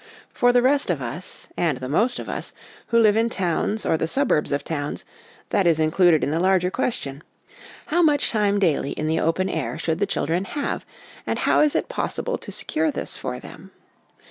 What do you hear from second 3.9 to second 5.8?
the suburbs of towns, that is